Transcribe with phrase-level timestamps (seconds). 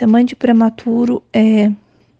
[0.00, 1.70] Ser mãe de prematuro é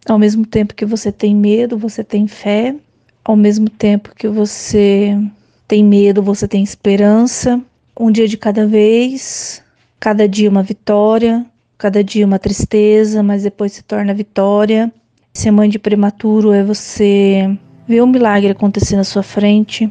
[0.07, 2.77] ao mesmo tempo que você tem medo, você tem fé,
[3.25, 5.19] ao mesmo tempo que você
[5.67, 7.59] tem medo, você tem esperança.
[7.99, 9.65] Um dia de cada vez,
[9.99, 11.47] cada dia uma vitória,
[11.79, 14.93] cada dia uma tristeza, mas depois se torna vitória.
[15.33, 17.49] Ser mãe de prematuro é você
[17.89, 19.91] ver um milagre acontecer na sua frente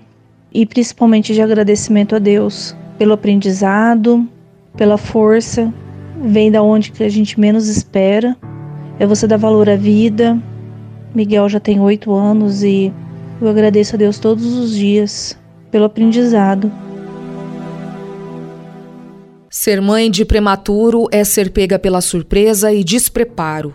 [0.53, 4.29] e principalmente de agradecimento a Deus pelo aprendizado,
[4.77, 5.73] pela força,
[6.21, 8.35] vem da onde que a gente menos espera.
[8.99, 10.37] É você dar valor à vida.
[11.15, 12.93] Miguel já tem oito anos e
[13.41, 15.37] eu agradeço a Deus todos os dias
[15.71, 16.71] pelo aprendizado.
[19.49, 23.73] Ser mãe de prematuro é ser pega pela surpresa e despreparo.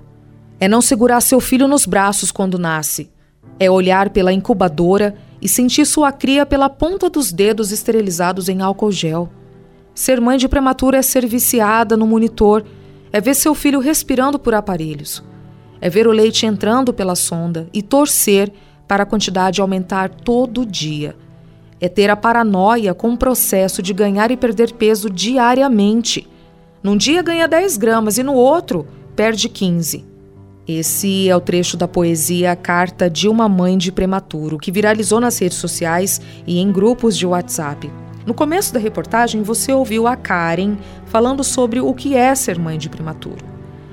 [0.61, 3.11] É não segurar seu filho nos braços quando nasce.
[3.59, 8.93] É olhar pela incubadora e sentir sua cria pela ponta dos dedos esterilizados em álcool
[8.93, 9.29] gel.
[9.95, 12.65] Ser mãe de prematuro é ser viciada no monitor,
[13.13, 15.23] é ver seu filho respirando por aparelhos,
[15.81, 18.53] é ver o leite entrando pela sonda e torcer
[18.89, 21.15] para a quantidade aumentar todo dia.
[21.81, 26.29] É ter a paranoia com o processo de ganhar e perder peso diariamente.
[26.83, 30.05] Num dia ganha 10 gramas e no outro perde 15.
[30.67, 35.39] Esse é o trecho da poesia Carta de uma Mãe de Prematuro, que viralizou nas
[35.39, 38.04] redes sociais e em grupos de WhatsApp.
[38.27, 42.79] No começo da reportagem, você ouviu a Karen falando sobre o que é ser mãe
[42.79, 43.45] de prematuro.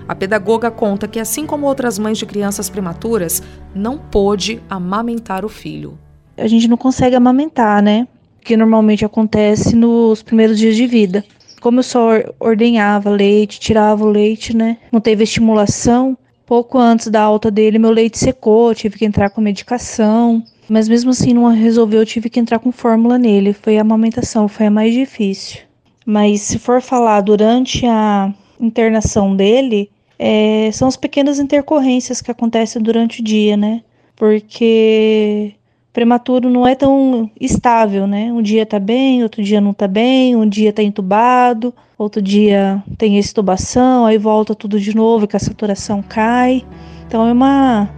[0.07, 3.43] A pedagoga conta que, assim como outras mães de crianças prematuras,
[3.75, 5.97] não pôde amamentar o filho.
[6.37, 8.07] A gente não consegue amamentar, né?
[8.41, 11.25] Que normalmente acontece nos primeiros dias de vida.
[11.59, 14.77] Como eu só ordenhava leite, tirava o leite, né?
[14.91, 16.17] Não teve estimulação.
[16.45, 20.41] Pouco antes da alta dele, meu leite secou, tive que entrar com medicação.
[20.71, 23.51] Mas mesmo assim não resolveu, eu tive que entrar com fórmula nele.
[23.51, 25.59] Foi a amamentação, foi a mais difícil.
[26.05, 32.81] Mas se for falar durante a internação dele, é, são as pequenas intercorrências que acontecem
[32.81, 33.83] durante o dia, né?
[34.15, 35.55] Porque
[35.91, 38.31] prematuro não é tão estável, né?
[38.31, 42.81] Um dia tá bem, outro dia não tá bem, um dia tá entubado, outro dia
[42.97, 46.63] tem extubação, aí volta tudo de novo que a saturação cai.
[47.05, 47.89] Então é uma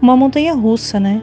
[0.00, 1.22] uma montanha russa, né?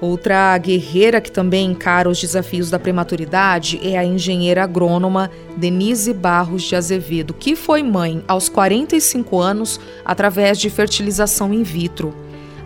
[0.00, 6.64] Outra guerreira que também encara os desafios da prematuridade é a engenheira agrônoma Denise Barros
[6.64, 12.14] de Azevedo, que foi mãe aos 45 anos através de fertilização in vitro.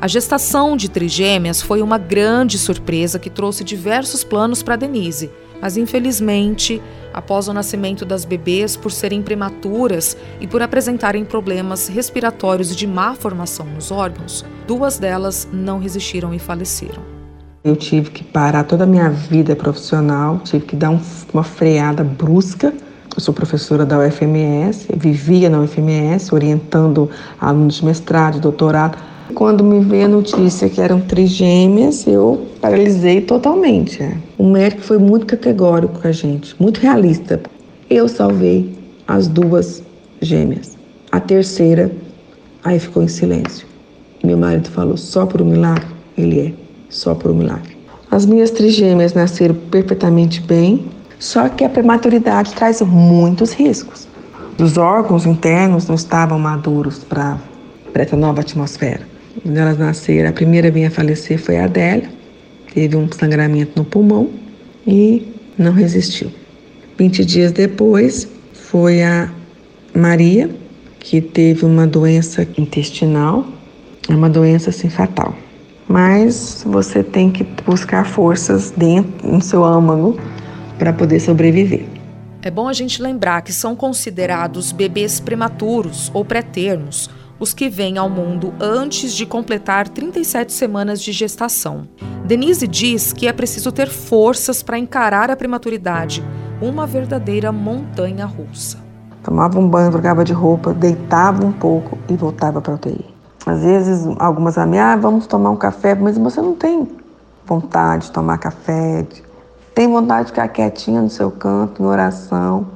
[0.00, 5.31] A gestação de trigêmeas foi uma grande surpresa que trouxe diversos planos para Denise,
[5.61, 6.81] mas infelizmente,
[7.12, 12.87] após o nascimento das bebês, por serem prematuras e por apresentarem problemas respiratórios e de
[12.87, 17.18] má formação nos órgãos, duas delas não resistiram e faleceram.
[17.65, 21.01] Eu tive que parar toda a minha vida profissional, tive que dar um,
[21.35, 22.73] uma freada brusca.
[23.15, 27.11] Eu sou professora da UFMS, vivia na UFMS, orientando
[27.41, 28.97] alunos de mestrado, doutorado.
[29.35, 34.05] Quando me veio a notícia que eram trigêmeas, eu paralisei totalmente.
[34.05, 34.17] É.
[34.39, 37.41] O médico foi muito categórico com a gente, muito realista.
[37.91, 38.73] Eu salvei
[39.09, 39.83] as duas
[40.23, 40.79] gêmeas.
[41.11, 41.91] A terceira,
[42.63, 43.67] aí ficou em silêncio.
[44.23, 45.87] Meu marido falou: só por um milagre?
[46.17, 47.76] Ele é só por um milagre.
[48.10, 50.87] As minhas trigêmeas nasceram perfeitamente bem,
[51.19, 54.09] só que a prematuridade traz muitos riscos.
[54.59, 57.38] Os órgãos internos não estavam maduros para
[57.94, 59.03] essa nova atmosfera.
[59.43, 62.10] Quando elas nasceram, a primeira a vir a falecer foi a Adélia,
[62.72, 64.31] teve um sangramento no pulmão
[64.87, 66.31] e não resistiu.
[66.97, 69.31] 20 dias depois foi a
[69.94, 70.50] Maria,
[70.99, 73.47] que teve uma doença intestinal,
[74.09, 75.37] uma doença assim fatal
[75.88, 80.19] mas você tem que buscar forças dentro no seu âmago
[80.78, 81.87] para poder sobreviver.
[82.43, 87.10] É bom a gente lembrar que são considerados bebês prematuros ou pré-termos
[87.41, 91.87] os que vêm ao mundo antes de completar 37 semanas de gestação.
[92.25, 96.22] Denise diz que é preciso ter forças para encarar a prematuridade,
[96.60, 98.78] uma verdadeira montanha russa.
[99.22, 103.05] Tomava um banho, trocava de roupa, deitava um pouco e voltava para a UTI.
[103.50, 106.89] Às vezes, algumas amigas, ah, vamos tomar um café, mas você não tem
[107.47, 109.06] vontade de tomar café,
[109.75, 112.67] tem vontade de ficar quietinha no seu canto, em oração,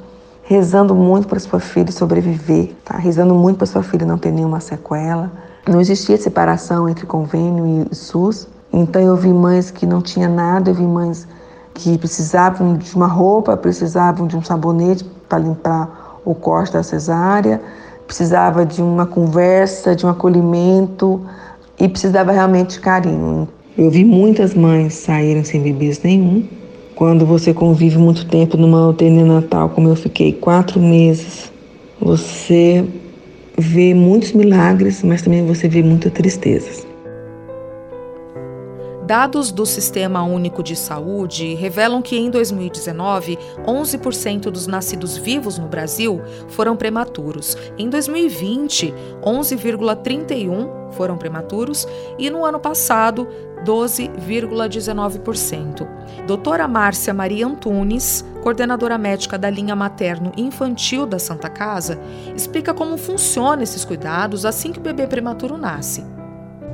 [0.43, 2.97] rezando muito para sua filha sobreviver, tá?
[2.97, 5.31] Rezando muito para sua filha não ter nenhuma sequela.
[5.69, 10.71] Não existia separação entre convênio e SUS, então eu vi mães que não tinha nada,
[10.71, 11.29] eu vi mães
[11.75, 17.61] que precisavam de uma roupa, precisavam de um sabonete para limpar o corte da cesárea,
[18.13, 21.19] precisava de uma conversa, de um acolhimento
[21.81, 23.49] e precisava realmente de carinho.
[23.77, 26.45] Eu vi muitas mães saírem sem bebês nenhum.
[26.95, 31.51] Quando você convive muito tempo numa UTI neonatal, como eu fiquei quatro meses,
[31.99, 32.85] você
[33.57, 36.92] vê muitos milagres, mas também você vê muitas tristezas.
[39.13, 45.69] Dados do Sistema Único de Saúde revelam que em 2019, 11% dos nascidos vivos no
[45.69, 47.55] Brasil foram prematuros.
[47.77, 51.87] Em 2020, 11,31% foram prematuros
[52.19, 53.29] e no ano passado,
[53.67, 55.87] 12,19%.
[56.27, 62.01] Doutora Márcia Maria Antunes, coordenadora médica da linha materno-infantil da Santa Casa,
[62.35, 66.22] explica como funcionam esses cuidados assim que o bebê prematuro nasce.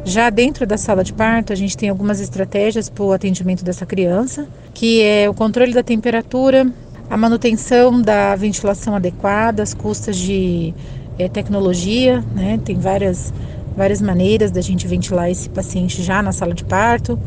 [0.05, 3.85] Já dentro da sala de parto, a gente tem algumas estratégias para o atendimento dessa
[3.85, 6.67] criança, que é o controle da temperatura,
[7.11, 10.75] a manutenção da ventilação adequada, as custas de
[11.19, 12.59] é, tecnologia, né?
[12.65, 13.33] Tem várias,
[13.77, 17.19] várias maneiras da gente ventilar esse paciente já na sala de parto,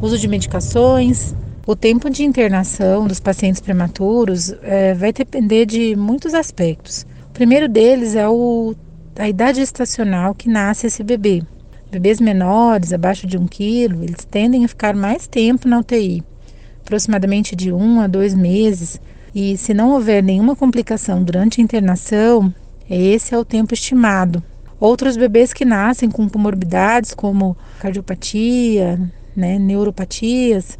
[0.00, 1.34] uso de medicações.
[1.66, 7.06] O tempo de internação dos pacientes prematuros é, vai depender de muitos aspectos.
[7.28, 8.74] O primeiro deles é o,
[9.18, 11.42] a idade estacional que nasce esse bebê.
[11.90, 16.22] Bebês menores, abaixo de um quilo, eles tendem a ficar mais tempo na UTI,
[16.82, 19.00] aproximadamente de um a dois meses.
[19.34, 22.54] E se não houver nenhuma complicação durante a internação,
[22.88, 24.40] esse é o tempo estimado.
[24.78, 28.96] Outros bebês que nascem com comorbidades como cardiopatia,
[29.34, 30.78] né, neuropatias,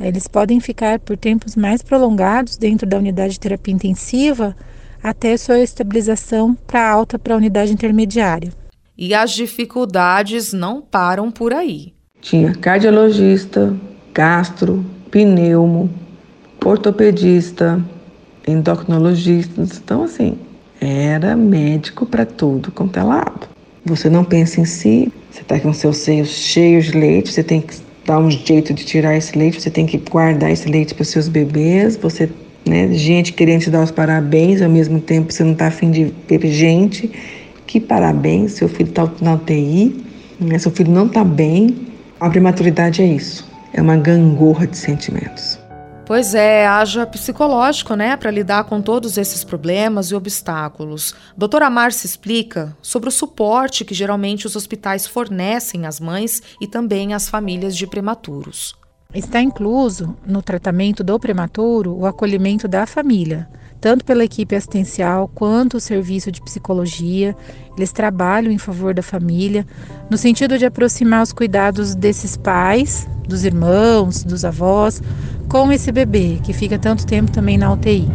[0.00, 4.56] eles podem ficar por tempos mais prolongados dentro da unidade de terapia intensiva
[5.00, 8.52] até sua estabilização para alta para a unidade intermediária.
[9.00, 11.92] E as dificuldades não param por aí.
[12.20, 13.72] Tinha cardiologista,
[14.12, 15.88] gastro, pneumo,
[16.64, 17.80] ortopedista,
[18.44, 19.62] endocrinologista.
[19.62, 20.36] Então, assim,
[20.80, 23.46] era médico para tudo quanto é lado.
[23.84, 27.60] Você não pensa em si, você está com seus seios cheios de leite, você tem
[27.60, 31.04] que dar um jeito de tirar esse leite, você tem que guardar esse leite para
[31.04, 32.28] seus bebês, você,
[32.66, 36.12] né, gente querendo te dar os parabéns, ao mesmo tempo você não está afim de
[36.26, 37.10] ver gente
[37.68, 40.04] que parabéns, seu filho está na UTI,
[40.40, 40.58] né?
[40.58, 41.86] seu filho não está bem.
[42.18, 45.60] A prematuridade é isso, é uma gangorra de sentimentos.
[46.06, 51.14] Pois é, haja psicológico, né, para lidar com todos esses problemas e obstáculos.
[51.36, 57.12] Doutora Márcia explica sobre o suporte que geralmente os hospitais fornecem às mães e também
[57.12, 58.74] às famílias de prematuros.
[59.14, 63.46] Está incluso no tratamento do prematuro o acolhimento da família,
[63.80, 67.36] tanto pela equipe assistencial quanto o serviço de psicologia.
[67.76, 69.66] Eles trabalham em favor da família,
[70.10, 75.02] no sentido de aproximar os cuidados desses pais, dos irmãos, dos avós,
[75.48, 78.08] com esse bebê que fica tanto tempo também na UTI.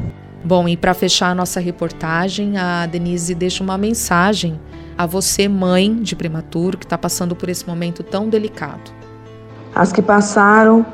[0.45, 4.59] Bom, e para fechar a nossa reportagem, a Denise deixa uma mensagem
[4.97, 8.91] a você, mãe de prematuro, que está passando por esse momento tão delicado.
[9.73, 10.85] As que passaram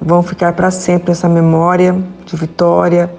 [0.00, 1.96] vão ficar para sempre essa memória
[2.26, 3.10] de vitória,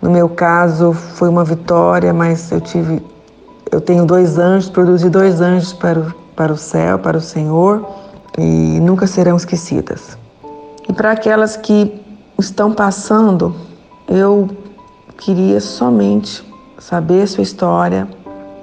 [0.00, 3.02] no meu caso, foi uma vitória, mas eu tive,
[3.70, 7.86] eu tenho dois anjos, produzi dois anjos para o, para o céu, para o Senhor,
[8.38, 10.16] e nunca serão esquecidas.
[10.88, 12.00] E para aquelas que
[12.38, 13.54] estão passando,
[14.06, 14.48] eu
[15.18, 16.44] queria somente
[16.78, 18.06] saber sua história.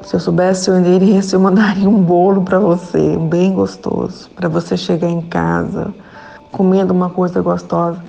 [0.04, 4.78] Se eu soubesse seu endereço, eu mandaria um bolo para você, bem gostoso, para você
[4.78, 5.94] chegar em casa
[6.54, 8.02] comendo uma coisa gostosa.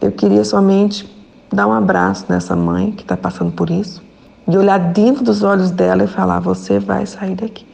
[0.00, 1.04] Eu queria somente
[1.54, 4.02] dar um abraço nessa mãe que está passando por isso
[4.46, 7.66] e olhar dentro dos olhos dela e falar: você vai sair daqui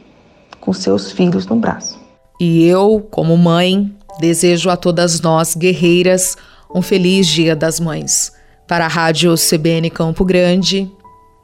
[0.59, 1.99] com seus filhos no braço.
[2.39, 6.37] E eu, como mãe, desejo a todas nós guerreiras
[6.73, 8.31] um feliz Dia das Mães.
[8.67, 10.89] Para a Rádio CBN Campo Grande,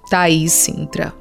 [0.10, 1.14] Thaís Sintra.